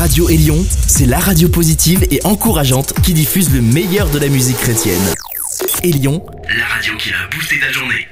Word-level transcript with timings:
Radio 0.00 0.30
Élion, 0.30 0.56
c'est 0.86 1.04
la 1.04 1.18
radio 1.18 1.46
positive 1.50 2.06
et 2.10 2.24
encourageante 2.24 2.94
qui 3.02 3.12
diffuse 3.12 3.52
le 3.52 3.60
meilleur 3.60 4.08
de 4.08 4.18
la 4.18 4.28
musique 4.28 4.56
chrétienne. 4.56 4.98
Élion, 5.82 6.24
la 6.56 6.64
radio 6.64 6.96
qui 6.96 7.10
a 7.10 7.28
boosté 7.30 7.60
ta 7.60 7.70
journée. 7.70 8.08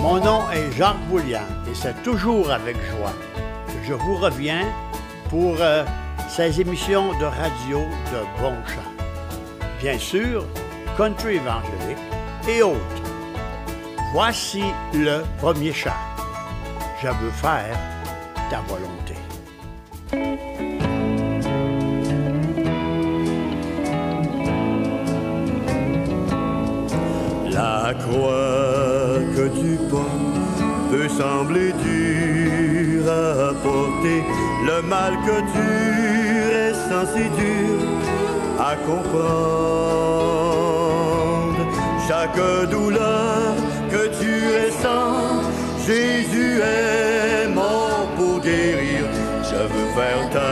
Mon 0.00 0.20
nom 0.24 0.48
est 0.52 0.78
Jacques 0.78 1.08
Boulian 1.08 1.40
et 1.68 1.74
c'est 1.74 2.00
toujours 2.04 2.52
avec 2.52 2.76
joie 2.76 3.16
que 3.66 3.88
je 3.88 3.94
vous 3.94 4.14
reviens 4.14 4.62
pour 5.28 5.56
euh, 5.60 5.84
ces 6.30 6.60
émissions 6.60 7.08
de 7.18 7.24
radio 7.24 7.80
de 8.12 8.40
bon 8.40 8.54
chant. 8.64 8.92
Bien 9.80 9.98
sûr, 9.98 10.44
country 10.96 11.36
évangélique 11.36 11.98
et 12.48 12.62
autres. 12.62 13.02
Voici 14.12 14.62
le 14.94 15.22
premier 15.38 15.72
chant. 15.72 15.90
Je 17.02 17.08
veux 17.08 17.30
faire 17.30 17.76
ta 18.48 18.60
volonté. 18.68 19.16
La 27.50 27.92
croix 27.94 29.18
que 29.34 29.48
tu 29.60 29.76
portes 29.90 30.90
peut 30.90 31.08
sembler 31.08 31.72
dure 31.72 32.69
Le 34.66 34.82
mal 34.82 35.12
que 35.26 35.36
tu 35.54 35.66
ressens 36.54 37.06
si 37.14 37.24
dur 37.40 37.78
à 38.58 38.72
comprendre. 38.88 39.20
Chaque 42.06 42.40
douleur 42.70 43.54
que 43.90 44.02
tu 44.20 44.32
ressens, 44.58 45.42
Jésus 45.86 46.54
est 46.60 47.48
mort 47.48 48.06
pour 48.16 48.36
guérir. 48.40 49.02
Je 49.42 49.60
veux 49.72 49.88
faire 49.98 50.24
ta 50.36 50.49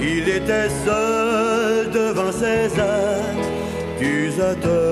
Il 0.00 0.28
était 0.28 0.68
seul 0.84 1.90
devant 1.90 2.30
ses 2.30 2.70
accusateurs, 3.98 4.85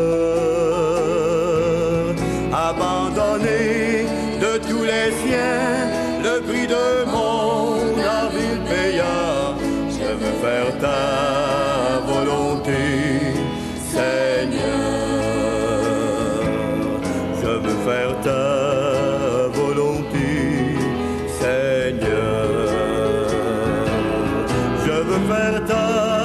faire 25.75 26.24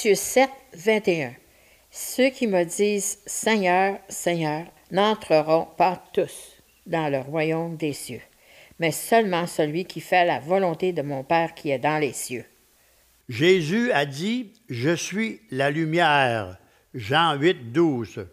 Matthieu 0.00 0.14
7, 0.14 0.48
21. 0.72 1.34
Ceux 1.90 2.30
qui 2.30 2.46
me 2.46 2.64
disent 2.64 3.18
Seigneur, 3.26 3.98
Seigneur, 4.08 4.64
n'entreront 4.90 5.66
pas 5.76 6.02
tous 6.14 6.54
dans 6.86 7.10
le 7.12 7.18
royaume 7.18 7.76
des 7.76 7.92
cieux, 7.92 8.22
mais 8.78 8.92
seulement 8.92 9.46
celui 9.46 9.84
qui 9.84 10.00
fait 10.00 10.24
la 10.24 10.38
volonté 10.38 10.94
de 10.94 11.02
mon 11.02 11.22
Père 11.22 11.52
qui 11.52 11.70
est 11.70 11.78
dans 11.78 11.98
les 11.98 12.14
cieux. 12.14 12.46
Jésus 13.28 13.92
a 13.92 14.06
dit, 14.06 14.54
Je 14.70 14.96
suis 14.96 15.42
la 15.50 15.70
lumière. 15.70 16.56
Jean 16.94 17.34
8, 17.34 17.70
12. 17.70 18.26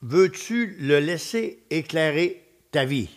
Veux-tu 0.00 0.76
le 0.78 1.00
laisser 1.00 1.64
éclairer 1.70 2.40
ta 2.70 2.84
vie? 2.84 3.10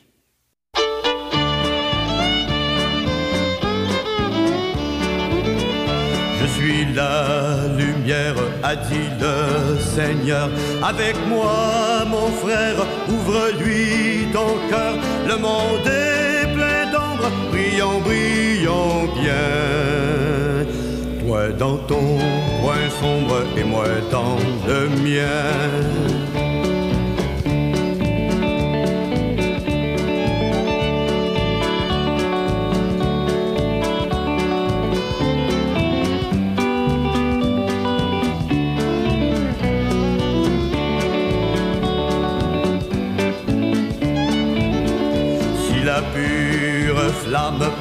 La 6.95 7.67
lumière, 7.77 8.35
a 8.61 8.75
dit 8.75 9.09
le 9.21 9.79
Seigneur. 9.79 10.49
Avec 10.83 11.15
moi, 11.29 12.03
mon 12.07 12.27
frère, 12.27 12.75
ouvre-lui 13.07 14.27
ton 14.33 14.57
cœur. 14.69 14.95
Le 15.27 15.37
monde 15.37 15.87
est 15.87 16.53
plein 16.53 16.91
d'ombre, 16.91 17.29
brillons, 17.51 18.01
brillons 18.01 19.07
bien. 19.21 20.65
Toi 21.25 21.49
dans 21.57 21.77
ton 21.77 22.17
coin 22.61 22.89
sombre 22.99 23.43
et 23.55 23.63
moi 23.63 23.85
dans 24.11 24.37
le 24.67 24.89
mien. 24.89 26.46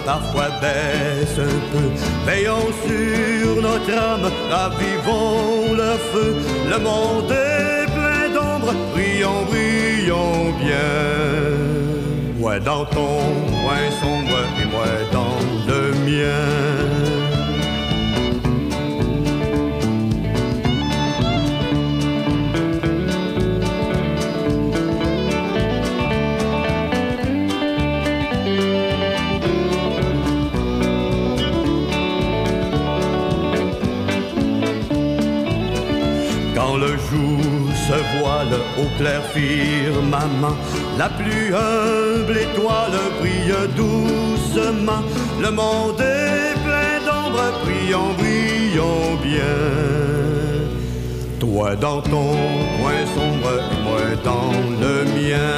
Parfois 0.05 0.49
baisse 0.61 1.39
un 1.39 1.59
peu, 1.73 1.89
veillons 2.27 2.71
sur 2.87 3.63
notre 3.63 3.93
âme, 3.93 4.31
ravivons 4.51 5.75
le 5.75 5.93
feu. 6.13 6.37
Le 6.71 6.79
monde 6.79 7.31
est 7.31 7.87
plein 7.93 8.29
d'ombre, 8.35 8.73
brillons, 8.93 9.45
brillons 9.51 10.53
bien. 10.61 10.77
Moi 12.39 12.59
dans 12.61 12.85
ton 12.85 13.19
coin 13.63 13.91
sombre 14.01 14.39
et 14.61 14.67
moi 14.67 14.87
dans 15.13 15.39
le 15.67 15.93
mien. 16.05 17.16
Au 38.79 38.87
clair 38.99 39.23
firmament. 39.35 40.57
La 40.99 41.09
plus 41.09 41.55
humble 41.55 42.37
étoile 42.37 42.99
brille 43.19 43.55
doucement. 43.77 45.03
Le 45.41 45.51
monde 45.51 46.01
est 46.01 46.55
plein 46.65 46.99
d'ombre, 47.07 47.45
prions, 47.65 48.13
brillons 48.19 49.17
bien. 49.23 49.57
Toi 51.39 51.77
dans 51.77 52.01
ton 52.01 52.33
coin 52.79 53.03
sombre, 53.15 53.55
moi 53.85 54.01
dans 54.25 54.53
le 54.81 55.05
mien. 55.17 55.57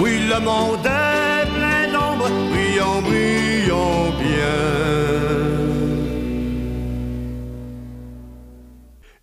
Oui, 0.00 0.20
le 0.28 0.40
monde 0.40 0.84
est 0.84 1.46
plein 1.56 1.92
d'ombre, 1.92 2.28
brillons, 2.50 3.02
brillons 3.02 4.10
bien. 4.18 4.56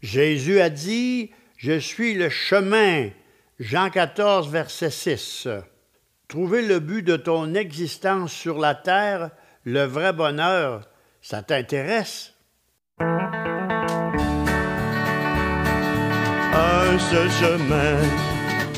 Jésus 0.01 0.59
a 0.59 0.69
dit, 0.69 1.31
Je 1.63 1.79
suis 1.79 2.13
le 2.13 2.27
chemin. 2.27 3.07
Jean 3.57 3.89
14, 3.89 4.49
verset 4.49 4.89
6. 4.89 5.47
Trouver 6.27 6.61
le 6.61 6.79
but 6.79 7.03
de 7.03 7.15
ton 7.15 7.53
existence 7.53 8.33
sur 8.33 8.59
la 8.59 8.75
terre, 8.75 9.29
le 9.63 9.85
vrai 9.85 10.11
bonheur, 10.11 10.89
ça 11.21 11.41
t'intéresse? 11.41 12.33
Un 12.99 13.29
seul 16.99 17.31
chemin, 17.31 17.97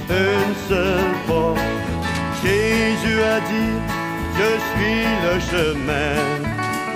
une 0.07 0.55
seule 0.69 1.15
porte. 1.25 1.57
Jésus 2.43 3.19
a 3.19 3.39
dit, 3.39 3.79
je 4.37 4.59
suis 4.69 5.05
le 5.25 5.39
chemin, 5.39 6.13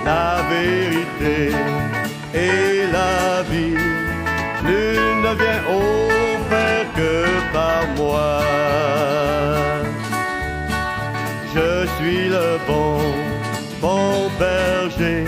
la 0.04 0.40
vérité 0.48 1.50
et 2.32 2.86
la 2.92 3.42
vie. 3.42 3.90
Je 11.54 11.86
suis 11.96 12.28
le 12.28 12.58
bon, 12.66 12.98
bon 13.80 14.30
berger. 14.38 15.24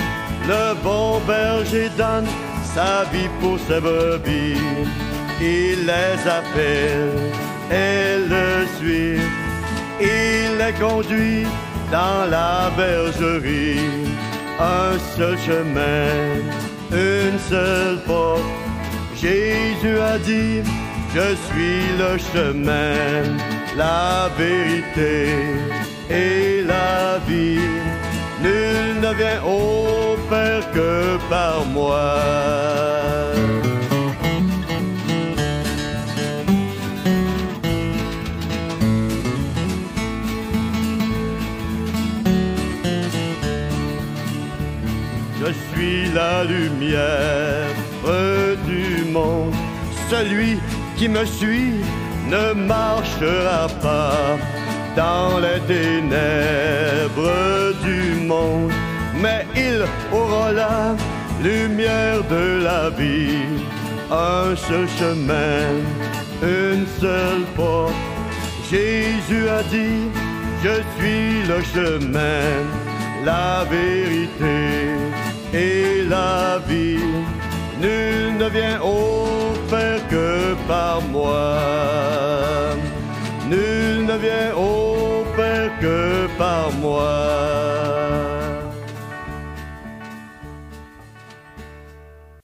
Le 0.48 0.74
bon 0.82 1.20
berger 1.26 1.88
donne 1.96 2.26
sa 2.74 3.04
vie 3.12 3.28
pour 3.40 3.58
ses 3.60 3.80
brebis. 3.80 4.58
Il 5.40 5.86
les 5.86 6.28
appelle, 6.38 7.18
elles 7.70 8.28
le 8.28 8.66
suivent. 8.78 9.30
Il 10.00 10.58
les 10.58 10.72
conduit 10.80 11.46
dans 11.90 12.28
la 12.30 12.70
bergerie. 12.76 13.80
Un 14.58 14.98
seul 15.16 15.36
chemin, 15.38 16.06
une 16.92 17.38
seule 17.50 17.98
porte 18.06 18.61
Jésus 19.22 20.00
a 20.00 20.18
dit, 20.18 20.62
je 21.14 21.36
suis 21.46 21.82
le 21.96 22.18
chemin, 22.18 23.22
la 23.76 24.28
vérité 24.36 25.36
et 26.10 26.64
la 26.64 27.20
vie. 27.28 27.60
Nul 28.42 29.00
ne 29.00 29.14
vient 29.14 29.40
au 29.44 30.16
Père 30.28 30.68
que 30.72 31.18
par 31.30 31.64
moi. 31.66 32.16
Je 45.40 45.52
suis 45.52 46.12
la 46.12 46.42
lumière 46.42 47.68
Celui 50.08 50.58
qui 50.96 51.08
me 51.08 51.24
suit 51.24 51.80
ne 52.28 52.52
marchera 52.54 53.66
pas 53.82 54.38
dans 54.96 55.38
les 55.38 55.60
ténèbres 55.66 57.22
du 57.82 58.26
monde, 58.26 58.72
mais 59.20 59.46
il 59.54 59.84
aura 60.12 60.52
la 60.52 60.96
lumière 61.42 62.22
de 62.30 62.62
la 62.62 62.90
vie. 62.90 63.44
Un 64.10 64.54
seul 64.56 64.86
chemin, 64.98 65.64
une 66.42 66.86
seule 67.00 67.44
porte. 67.56 67.92
Jésus 68.70 69.48
a 69.48 69.62
dit, 69.64 70.08
je 70.64 70.74
suis 70.96 71.42
le 71.52 71.60
chemin, 71.74 72.44
la 73.24 73.64
vérité 73.64 74.60
et 75.52 76.04
la 76.08 76.58
vie. 76.68 76.98
Nul 77.82 78.36
ne 78.36 78.48
vient 78.48 78.80
au 78.80 79.26
Père 79.68 80.06
que 80.06 80.54
par 80.68 81.02
moi. 81.02 82.76
Nul 83.48 84.06
ne 84.06 84.16
vient 84.18 84.54
au 84.54 85.24
Père 85.34 85.76
que 85.80 86.28
par 86.38 86.70
moi. 86.74 87.26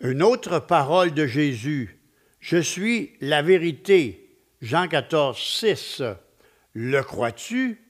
Une 0.00 0.24
autre 0.24 0.58
parole 0.58 1.12
de 1.14 1.24
Jésus. 1.24 2.00
Je 2.40 2.58
suis 2.58 3.12
la 3.20 3.40
vérité. 3.40 4.40
Jean 4.60 4.88
14, 4.88 5.38
6. 5.38 6.02
Le 6.72 7.00
crois-tu? 7.02 7.87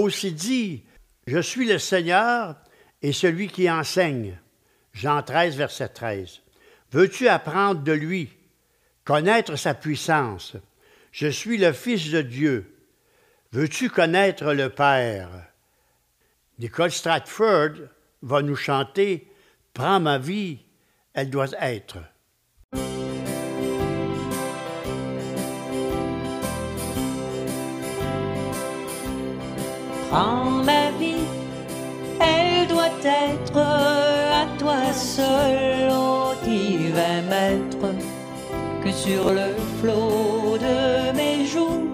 aussi 0.05 0.31
dit, 0.31 0.83
Je 1.27 1.39
suis 1.39 1.67
le 1.67 1.79
Seigneur 1.79 2.55
et 3.01 3.11
celui 3.11 3.47
qui 3.47 3.69
enseigne. 3.69 4.39
Jean 4.93 5.21
13, 5.21 5.57
verset 5.57 5.89
13. 5.89 6.41
Veux-tu 6.91 7.27
apprendre 7.27 7.81
de 7.81 7.91
lui, 7.91 8.29
connaître 9.03 9.57
sa 9.57 9.73
puissance? 9.73 10.55
Je 11.11 11.27
suis 11.27 11.57
le 11.57 11.73
Fils 11.73 12.11
de 12.11 12.21
Dieu. 12.21 12.77
Veux-tu 13.51 13.89
connaître 13.89 14.53
le 14.53 14.69
Père? 14.69 15.29
Nicole 16.59 16.91
Stratford 16.91 17.89
va 18.21 18.41
nous 18.41 18.55
chanter 18.55 19.29
Prends 19.73 19.99
ma 19.99 20.17
vie, 20.17 20.59
elle 21.13 21.29
doit 21.29 21.51
être. 21.59 21.97
Prends 30.15 30.63
ma 30.63 30.91
vie, 30.97 31.27
elle 32.21 32.69
doit 32.69 33.01
être 33.03 33.57
à 33.57 34.45
toi 34.57 34.93
seul, 34.93 35.91
ô 35.91 36.33
divin 36.41 37.21
maître, 37.29 37.87
que 38.81 38.91
sur 38.93 39.33
le 39.33 39.49
flot 39.77 40.57
de 40.57 41.11
mes 41.17 41.45
joues, 41.45 41.89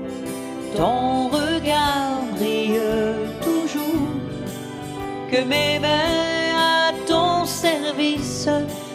ton 0.77 1.29
regard 1.29 2.21
brille 2.35 2.79
toujours, 3.41 4.13
que 5.31 5.41
mes 5.43 5.79
mains 5.79 6.59
à 6.59 6.93
ton 7.07 7.45
service 7.45 8.47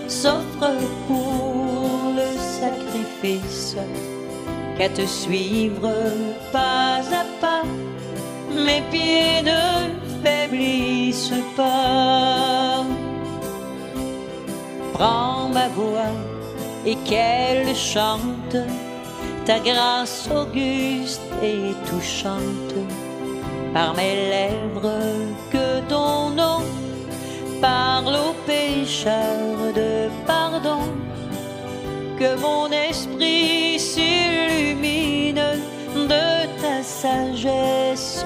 s'offrent 0.06 0.87
pour 1.09 2.12
le 2.14 2.28
sacrifice, 2.61 3.76
qu'à 4.78 4.88
te 4.88 5.04
suivre 5.04 5.90
pas 6.52 7.00
à 7.11 7.25
pas 7.40 7.45
mes 8.56 8.82
pieds 8.90 9.42
ne 9.42 9.62
faiblissent 10.22 11.44
pas. 11.56 12.84
Prends 14.94 15.48
ma 15.48 15.68
voix 15.68 16.14
et 16.84 16.96
qu'elle 17.04 17.75
chante 17.75 18.56
ta 19.44 19.58
grâce 19.58 20.28
auguste 20.34 21.20
et 21.42 21.75
touchante. 21.88 22.75
Par 23.75 23.94
mes 23.94 24.14
lèvres 24.34 25.02
que 25.52 25.80
ton 25.88 26.30
nom 26.30 26.62
parle 27.60 28.16
aux 28.16 28.36
pécheurs 28.46 29.72
de 29.75 30.08
pardon. 30.26 30.84
Que 32.18 32.34
mon 32.40 32.70
esprit 32.70 33.78
s'illumine 33.78 35.42
sagesse 37.02 38.24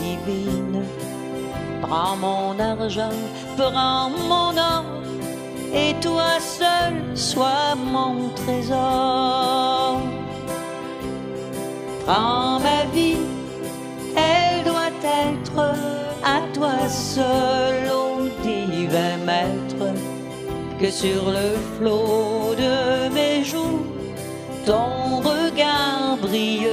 divine. 0.00 0.84
Prends 1.82 2.16
mon 2.16 2.58
argent, 2.58 3.18
prends 3.56 4.10
mon 4.30 4.54
or, 4.56 4.84
et 5.74 5.94
toi 6.00 6.32
seul 6.40 6.94
sois 7.14 7.74
mon 7.94 8.14
trésor. 8.40 10.00
Prends 12.06 12.60
ma 12.68 12.80
vie, 12.94 13.24
elle 14.16 14.64
doit 14.70 14.96
être 15.28 15.60
à 16.36 16.38
toi 16.54 16.76
seul, 16.88 17.90
ô 18.00 18.28
divin 18.44 19.16
maître, 19.26 19.86
que 20.80 20.90
sur 20.90 21.22
le 21.38 21.48
flot 21.74 22.54
de 22.64 23.08
mes 23.16 23.42
jours, 23.44 23.86
ton 24.64 25.16
regard 25.30 26.16
brille 26.20 26.68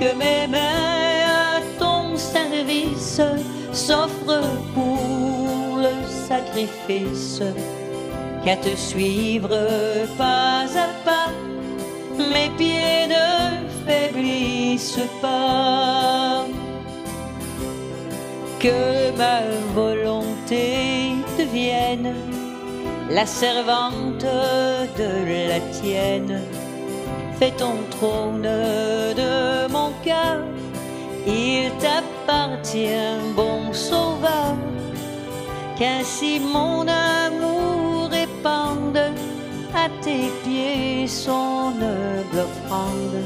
que 0.00 0.14
mes 0.14 0.46
mains 0.46 1.26
à 1.26 1.60
ton 1.78 2.16
service 2.16 3.20
s'offrent 3.70 4.48
pour 4.74 5.76
le 5.76 5.94
sacrifice, 6.28 7.42
qu'à 8.42 8.56
te 8.56 8.74
suivre 8.74 9.54
pas 10.16 10.64
à 10.86 10.88
pas, 11.04 11.30
mes 12.16 12.50
pieds 12.56 13.08
ne 13.08 13.28
faiblissent 13.84 15.08
pas. 15.20 16.46
Que 18.58 19.10
ma 19.18 19.40
volonté 19.74 21.14
devienne 21.38 22.14
la 23.10 23.26
servante 23.26 24.24
de 25.00 25.48
la 25.48 25.60
tienne. 25.78 26.40
Fais 27.40 27.52
ton 27.52 27.78
trône 27.88 28.42
de 28.42 29.66
mon 29.72 29.92
cœur, 30.04 30.40
il 31.26 31.70
t'appartient, 31.80 33.16
bon 33.34 33.72
sauveur, 33.72 34.56
qu'ainsi 35.78 36.38
mon 36.38 36.86
amour 36.86 38.10
répande 38.10 39.00
à 39.74 39.88
tes 40.02 40.30
pieds 40.44 41.06
son 41.06 41.72
humble 41.80 42.40
offrande. 42.46 43.24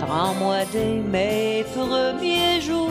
Prends-moi 0.00 0.64
dès 0.72 1.00
mes 1.14 1.64
premiers 1.76 2.60
jours, 2.60 2.90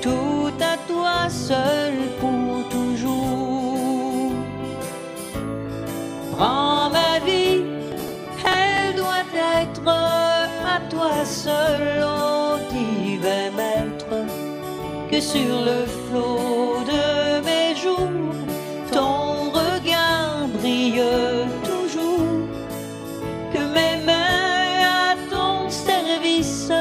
tout 0.00 0.50
à 0.62 0.78
toi 0.88 1.28
seul 1.28 1.92
pour 2.20 2.66
toujours. 2.70 4.32
Prends 6.34 6.88
ma 6.88 7.18
vie, 7.26 7.75
elle 9.32 9.72
doit 9.72 9.86
être 9.86 9.88
à 9.88 10.80
toi 10.90 11.24
seul, 11.24 12.02
ô 12.02 12.58
divin 12.70 13.50
maître, 13.56 14.16
que 15.10 15.20
sur 15.20 15.62
le 15.64 15.86
flot 15.86 16.78
de 16.86 17.40
mes 17.44 17.74
jours, 17.76 18.34
ton 18.92 19.50
regard 19.50 20.48
brille 20.58 21.02
toujours, 21.64 22.48
que 23.52 23.58
mes 23.58 24.04
mains 24.04 24.84
à 24.84 25.14
ton 25.30 25.70
service 25.70 26.72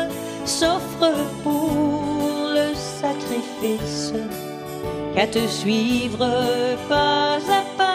s'offrent 0.46 1.30
pour 1.44 2.50
le 2.54 2.74
sacrifice, 2.74 4.14
qu'à 5.16 5.28
te 5.28 5.46
suivre 5.48 6.28
pas 6.90 7.38
à 7.50 7.64
pas 7.78 7.86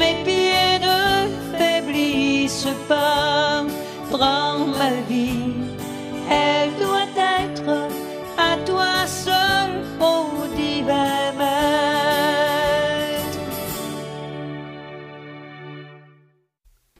mes 0.00 0.24
pieds 0.24 0.78
ne 0.80 1.56
faiblissent 1.56 2.76
pas. 2.88 3.19
Prends 4.20 4.66
ma 4.66 5.00
vie, 5.08 5.54
elle 6.30 6.74
doit 6.78 7.08
être 7.16 7.88
à 8.36 8.58
toi 8.66 9.06
seul, 9.06 9.80
ô 9.98 10.46
divin 10.54 11.32
maître. 11.38 13.38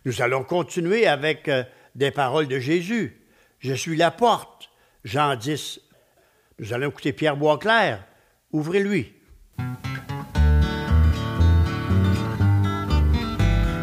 Nous 0.07 0.23
allons 0.23 0.45
continuer 0.45 1.07
avec 1.07 1.49
euh, 1.49 1.63
des 1.95 2.11
paroles 2.11 2.49
de 2.49 2.59
Jésus. 2.59 3.21
Je 3.59 3.75
suis 3.75 3.99
la 3.99 4.11
porte, 4.11 4.71
Jean 5.05 5.37
10. 5.37 5.79
Nous 6.59 6.73
allons 6.73 6.89
écouter 6.89 7.13
Pierre 7.13 7.37
Boisclair. 7.37 8.03
Ouvrez-lui. 8.51 9.13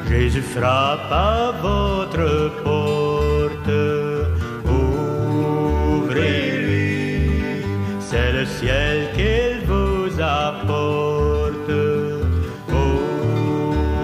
Jésus 0.09 0.41
frappe 0.41 1.11
à 1.11 1.51
votre 1.61 2.63
porte, 2.63 3.06
ciel 8.59 8.97
qu'il 9.15 9.57
vous 9.65 10.09
apporte. 10.19 11.71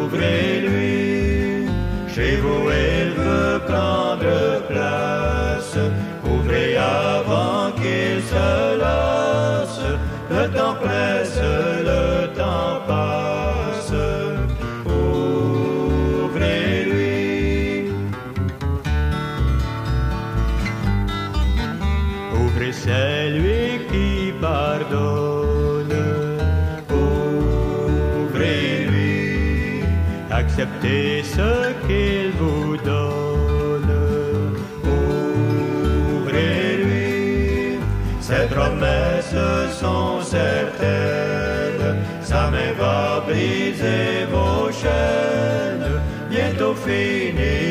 Ouvrez-lui, 0.04 1.68
chez 2.14 2.36
vous 2.38 2.70
il 2.70 3.10
veut 3.24 3.60
prendre 3.72 4.62
place. 4.70 5.78
Ouvrez 6.32 6.72
avant 6.78 7.72
qu'il 7.80 8.22
se 8.32 8.78
lasse, 8.84 9.82
le 10.30 10.44
temps. 10.56 10.74
Acceptez 30.84 31.24
ce 31.24 31.74
qu'il 31.88 32.32
vous 32.40 32.78
donne. 32.78 33.92
Ouvrez-lui, 36.16 37.80
ses 38.20 38.48
promesses 38.54 39.36
sont 39.80 40.22
certaines, 40.22 41.98
sa 42.22 42.50
main 42.52 42.74
va 42.78 43.22
briser 43.26 44.26
vos 44.32 44.72
chaînes, 44.72 46.02
bientôt 46.30 46.76
finiront 46.76 47.63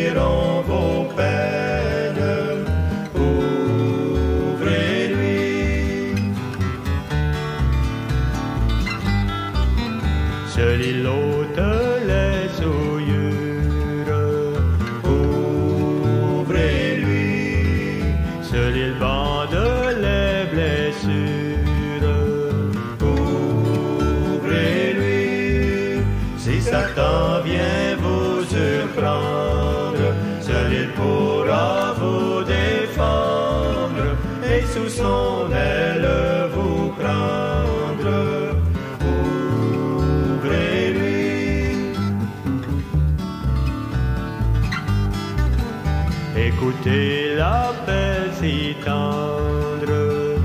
Écoutez 46.63 47.35
l'appel 47.35 48.31
si 48.39 48.77
tendre. 48.85 50.39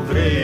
Ouvrez-lui. 0.00 0.40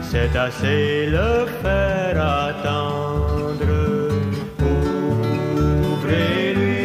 C'est 0.00 0.36
assez 0.36 1.06
le 1.06 1.46
faire 1.60 2.16
attendre. 2.48 3.66
Ouvrez-lui. 5.90 6.78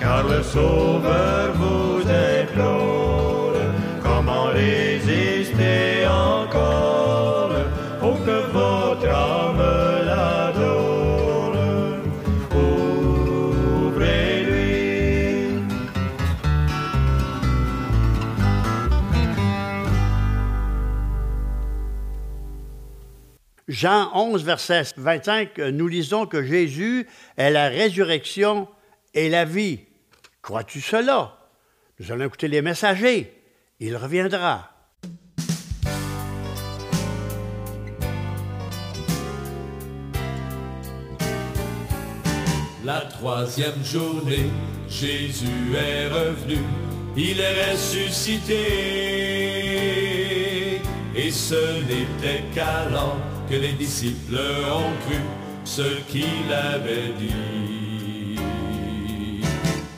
Car 0.00 0.22
le 0.22 0.40
Sauveur 0.44 1.52
vous 1.54 1.95
Jean 23.76 24.10
11, 24.14 24.42
verset 24.42 24.84
25, 24.96 25.58
euh, 25.58 25.70
nous 25.70 25.86
lisons 25.86 26.24
que 26.24 26.42
Jésus 26.42 27.06
est 27.36 27.50
la 27.50 27.68
résurrection 27.68 28.68
et 29.12 29.28
la 29.28 29.44
vie. 29.44 29.80
Crois-tu 30.40 30.80
cela? 30.80 31.36
Nous 32.00 32.10
allons 32.10 32.24
écouter 32.24 32.48
les 32.48 32.62
messagers. 32.62 33.34
Il 33.78 33.94
reviendra. 33.98 34.70
La 42.82 43.02
troisième 43.02 43.84
journée, 43.84 44.48
Jésus 44.88 45.76
est 45.76 46.08
revenu, 46.08 46.60
il 47.14 47.38
est 47.38 47.72
ressuscité. 47.72 48.54
Et 51.14 51.30
ce 51.30 51.82
n'était 51.82 52.42
qu'alors 52.54 53.35
que 53.48 53.56
les 53.56 53.72
disciples 53.72 54.38
ont 54.72 54.92
cru 55.06 55.20
ce 55.64 56.00
qu'il 56.08 56.52
avait 56.52 57.12
dit. 57.18 58.36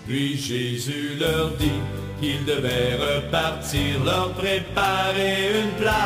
Puis 0.07 0.37
Jésus 0.37 1.17
leur 1.19 1.51
dit 1.53 1.81
qu'ils 2.21 2.45
devaient 2.45 2.97
repartir, 2.97 4.05
leur 4.05 4.33
préparer 4.33 5.63
une 5.63 5.71
place. 5.73 5.97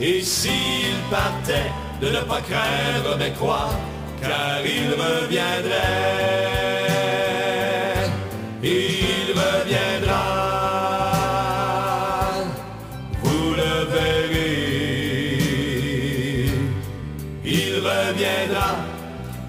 Et 0.00 0.22
s'ils 0.22 1.02
partaient, 1.10 1.72
de 2.00 2.08
ne 2.08 2.20
pas 2.20 2.40
craindre 2.40 3.16
mais 3.18 3.32
croire, 3.32 3.74
car 4.20 4.60
il 4.64 4.90
reviendrait. 4.90 6.51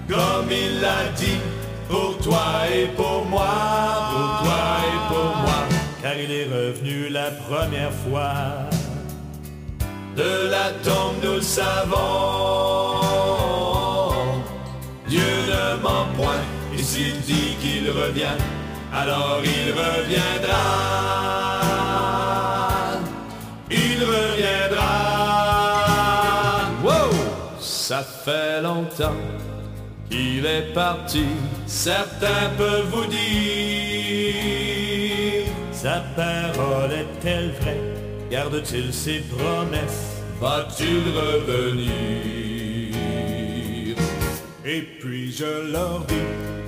Comme 0.08 0.50
il 0.50 0.80
l'a 0.80 1.08
dit 1.16 1.40
pour 1.88 2.18
toi 2.18 2.66
et 2.72 2.86
pour 2.96 3.24
moi, 3.26 3.54
pour 4.12 4.42
toi 4.42 4.62
et 4.88 4.98
pour 5.08 5.36
moi, 5.36 5.60
car 6.02 6.16
il 6.16 6.30
est 6.30 6.44
revenu 6.44 7.08
la 7.08 7.30
première 7.30 7.92
fois. 7.92 8.34
De 10.16 10.48
la 10.50 10.70
tombe 10.84 11.16
nous 11.22 11.34
le 11.34 11.40
savons. 11.40 11.94
Dieu 15.08 15.20
ne 15.48 15.82
ment 15.82 16.06
point, 16.16 16.42
et 16.76 16.82
s'il 16.82 17.20
dit 17.22 17.56
qu'il 17.60 17.90
revient, 17.90 18.38
alors 18.92 19.40
il 19.44 19.72
reviendra. 19.72 20.64
Il 23.70 24.04
reviendra. 24.04 24.92
Wow! 26.84 27.10
Ça 27.58 28.02
fait 28.02 28.62
longtemps 28.62 29.33
qu'il 30.10 30.44
est 30.46 30.72
parti. 30.74 31.26
Certains 31.66 32.50
peuvent 32.56 32.90
vous 32.90 33.06
dire. 33.06 33.18
Sa 35.72 36.02
parole 36.16 36.92
est-elle 36.92 37.50
vraie? 37.60 37.80
Garde-t-il 38.30 38.92
ses 38.92 39.20
promesses? 39.20 40.22
Va-t-il 40.40 41.02
revenir? 41.14 41.92
Et 44.64 44.82
puis 45.00 45.30
je 45.30 45.70
leur 45.72 46.00
dis 46.08 46.14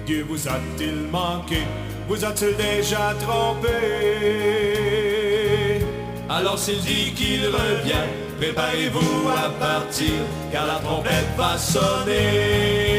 Dieu 0.06 0.24
vous 0.28 0.46
a-t-il 0.46 0.96
manqué? 1.10 1.62
Vous 2.08 2.24
a-t-il 2.24 2.54
déjà 2.56 3.14
trompé? 3.20 3.68
Alors 6.28 6.58
s'il 6.58 6.80
dit 6.80 7.12
qu'il 7.14 7.46
revient 7.46 8.06
Préparez-vous 8.38 9.28
à 9.30 9.48
partir 9.58 10.12
Car 10.52 10.66
la 10.66 10.74
trompette 10.74 11.34
va 11.38 11.56
sonner 11.56 12.95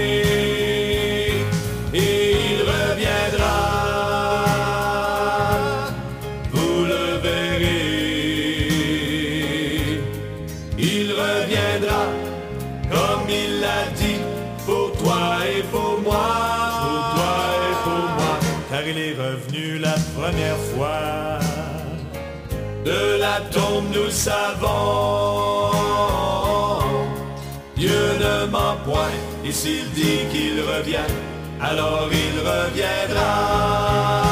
savons. 24.27 25.71
Dieu 27.77 28.03
ne 28.23 28.35
ment 28.53 28.77
point, 28.85 29.15
et 29.45 29.51
s'il 29.51 29.89
dit 29.91 30.21
qu'il 30.31 30.57
revient, 30.71 31.09
alors 31.61 32.09
il 32.11 32.35
reviendra. 32.49 34.26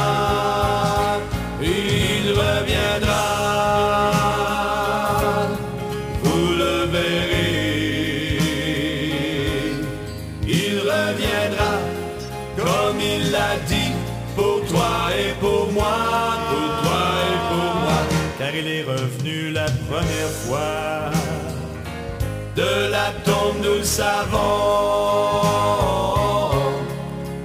De 22.56 22.90
la 22.90 23.12
tombe 23.22 23.58
nous 23.62 23.78
le 23.80 23.84
savons. 23.84 24.36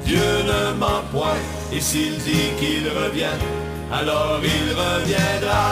Dieu 0.06 0.30
ne 0.46 0.72
ment 0.80 1.04
point, 1.12 1.42
et 1.74 1.82
s'il 1.82 2.18
dit 2.20 2.54
qu'il 2.58 2.88
revient, 2.88 3.38
alors 3.92 4.40
il 4.42 4.74
reviendra. 4.74 5.68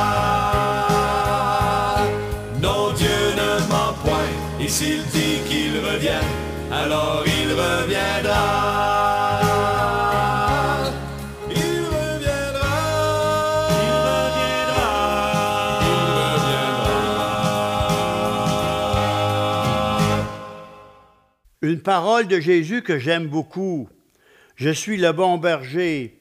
Non, 2.62 2.91
Dieu 2.97 3.19
ne 3.38 3.60
ment 3.71 3.93
point, 4.04 4.30
Et 4.60 4.67
s'il 4.67 5.04
dit 5.06 5.39
qu'il 5.47 5.80
revient, 5.89 6.25
alors 6.69 7.23
il 7.25 7.49
reviendra. 7.54 9.18
Une 21.62 21.82
parole 21.82 22.30
de 22.30 22.39
Jésus 22.39 22.84
que 22.84 23.00
j'aime 23.00 23.28
beaucoup. 23.28 23.89
Je 24.56 24.69
suis 24.69 24.95
le 24.95 25.12
bon 25.12 25.38
berger. 25.38 26.17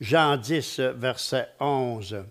Jean 0.00 0.38
10, 0.38 0.80
verset 0.96 1.46
11. 1.60 2.24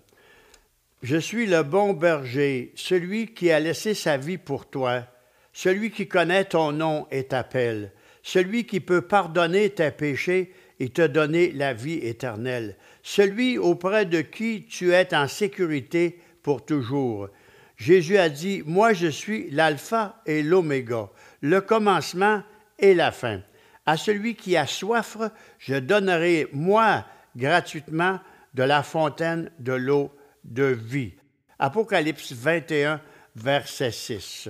Je 1.04 1.16
suis 1.18 1.46
le 1.46 1.62
bon 1.62 1.92
berger, 1.92 2.72
celui 2.74 3.32
qui 3.32 3.52
a 3.52 3.60
laissé 3.60 3.94
sa 3.94 4.16
vie 4.16 4.38
pour 4.38 4.68
toi, 4.68 5.04
celui 5.52 5.92
qui 5.92 6.08
connaît 6.08 6.46
ton 6.46 6.72
nom 6.72 7.06
et 7.12 7.28
t'appelle, 7.28 7.92
celui 8.24 8.66
qui 8.66 8.80
peut 8.80 9.02
pardonner 9.02 9.70
tes 9.70 9.92
péchés 9.92 10.52
et 10.80 10.88
te 10.88 11.06
donner 11.06 11.52
la 11.52 11.74
vie 11.74 11.98
éternelle, 11.98 12.76
celui 13.04 13.56
auprès 13.56 14.04
de 14.04 14.20
qui 14.20 14.64
tu 14.64 14.92
es 14.92 15.14
en 15.14 15.28
sécurité 15.28 16.18
pour 16.42 16.64
toujours. 16.64 17.28
Jésus 17.76 18.18
a 18.18 18.28
dit, 18.28 18.64
Moi 18.66 18.94
je 18.94 19.06
suis 19.06 19.48
l'alpha 19.52 20.20
et 20.26 20.42
l'oméga, 20.42 21.10
le 21.40 21.60
commencement 21.60 22.42
et 22.78 22.94
la 22.94 23.10
fin. 23.10 23.40
À 23.86 23.96
celui 23.96 24.34
qui 24.34 24.56
a 24.56 24.66
soif, 24.66 25.16
je 25.58 25.74
donnerai, 25.74 26.48
moi, 26.52 27.04
gratuitement, 27.36 28.20
de 28.54 28.62
la 28.62 28.82
fontaine 28.82 29.50
de 29.58 29.72
l'eau 29.72 30.10
de 30.44 30.64
vie. 30.64 31.14
Apocalypse 31.58 32.32
21, 32.32 33.00
verset 33.36 33.90
6. 33.90 34.48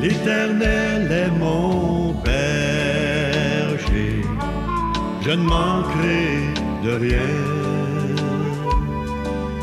L'Éternel 0.00 1.12
est 1.12 1.30
mon 1.38 1.89
je 5.22 5.30
ne 5.30 5.42
manquerai 5.42 6.54
de 6.82 6.92
rien. 6.92 7.36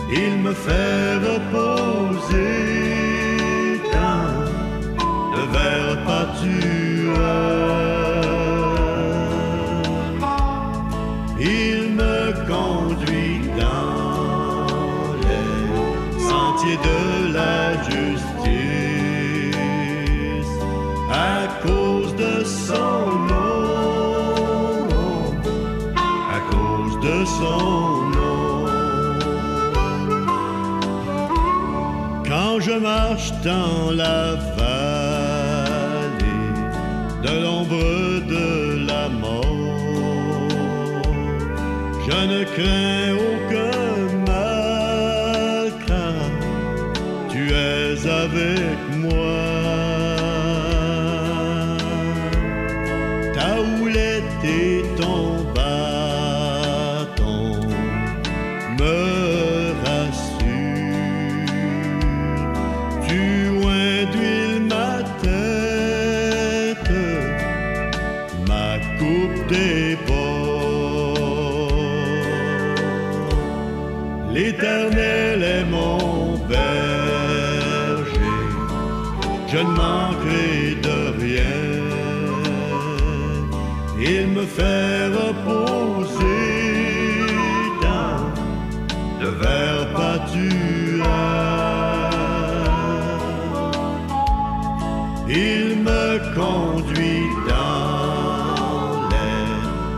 Il 0.09 0.37
me 0.43 0.53
fait 0.53 1.15
reposer 1.29 2.61
dans 3.91 4.45
de 5.35 5.41
verts 5.55 5.97
pâturages. 6.05 6.47
Il 11.39 11.77
me 12.01 12.17
conduit 12.47 13.41
dans 13.57 14.65
les 15.27 15.57
sentiers 16.29 16.79
de 16.89 17.01
la 17.33 17.59
justice 17.89 18.47
à 21.11 21.47
cause 21.65 22.11
de 22.15 22.33
son 22.43 23.06
je 32.67 32.73
marche 32.73 33.31
dans 33.43 33.91
la 33.91 34.35
vallée 34.57 36.17
de 37.23 37.33
l'ombre 37.43 38.19
de 38.33 38.85
la 38.89 39.07
mort, 39.07 40.49
je 42.05 42.19
ne 42.33 42.43
crains 42.55 43.06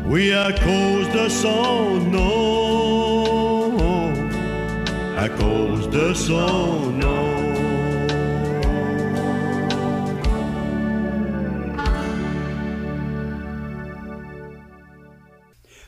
Oui, 0.10 0.34
à 0.34 0.52
cause 0.52 1.10
de 1.20 1.30
son 1.30 2.00
nom, 2.16 3.68
à 5.16 5.30
cause 5.30 5.90
de 5.92 6.14
son 6.14 6.92
nom. 7.04 7.26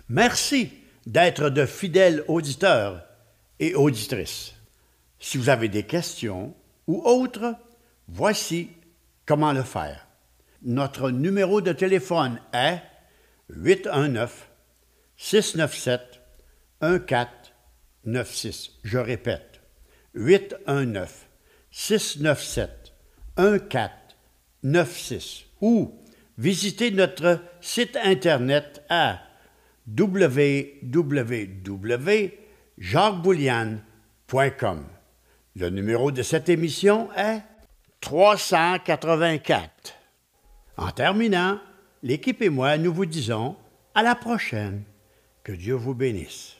Merci 0.10 0.70
d'être 1.08 1.50
de 1.50 1.66
fidèles 1.66 2.24
auditeurs 2.28 3.07
et 3.60 3.76
auditrices. 3.76 4.54
Si 5.20 5.38
vous 5.38 5.50
avez 5.50 5.70
des 5.70 5.84
questions 5.84 6.56
ou 6.88 7.04
autres, 7.04 7.56
voici 8.08 8.70
comment 9.26 9.54
le 9.54 9.64
faire. 9.64 10.08
Notre 10.64 11.12
numéro 11.12 11.62
de 11.62 11.74
téléphone 11.74 12.40
est 12.54 12.82
819 13.50 14.50
697 15.18 16.22
1496. 16.82 18.72
Je 18.84 18.98
répète, 18.98 19.62
819 20.14 21.28
697 21.72 22.94
1496 23.38 25.44
ou 25.62 25.94
visitez 26.38 26.92
notre 26.92 27.42
site 27.62 27.98
internet 28.04 28.84
à 28.90 29.22
www.jacquesboulian.com. 32.78 34.86
Le 35.56 35.70
numéro 35.70 36.12
de 36.12 36.22
cette 36.22 36.50
émission 36.50 37.10
est 37.16 37.42
384. 38.02 39.94
En 40.78 40.92
terminant, 40.92 41.60
l'équipe 42.04 42.42
et 42.42 42.50
moi, 42.50 42.78
nous 42.78 42.94
vous 42.94 43.08
disons 43.08 43.56
à 43.96 44.04
la 44.04 44.16
prochaine. 44.16 44.84
Que 45.44 45.54
Dieu 45.54 45.76
vous 45.76 45.96
bénisse. 45.96 46.57